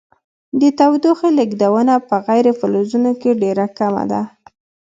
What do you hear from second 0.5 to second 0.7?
د